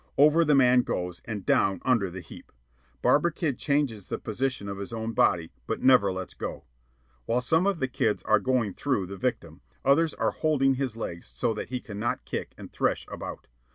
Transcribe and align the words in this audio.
Over 0.17 0.43
the 0.43 0.55
man 0.55 0.81
goes, 0.81 1.21
and 1.25 1.45
down 1.45 1.79
under 1.85 2.09
the 2.09 2.21
heap. 2.21 2.51
Barber 3.03 3.29
Kid 3.29 3.59
changes 3.59 4.07
the 4.07 4.17
position 4.17 4.67
of 4.67 4.79
his 4.79 4.91
own 4.91 5.13
body, 5.13 5.51
but 5.67 5.83
never 5.83 6.11
lets 6.11 6.33
go. 6.33 6.63
While 7.27 7.41
some 7.41 7.67
of 7.67 7.79
the 7.79 7.87
kids 7.87 8.23
are 8.23 8.39
"going 8.39 8.73
through" 8.73 9.05
the 9.05 9.15
victim, 9.15 9.61
others 9.85 10.15
are 10.15 10.31
holding 10.31 10.73
his 10.73 10.97
legs 10.97 11.27
so 11.27 11.53
that 11.53 11.69
he 11.69 11.79
cannot 11.79 12.25
kick 12.25 12.55
and 12.57 12.71
thresh 12.71 13.05
about. 13.11 13.45